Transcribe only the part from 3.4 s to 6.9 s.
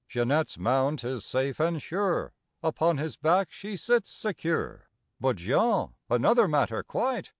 she sits secure. But Jean—another matter,